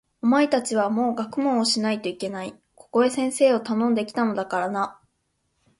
[0.23, 2.55] お前たちはもう学問をしないといけない。
[2.73, 4.99] ここへ先生をたのんで来たからな。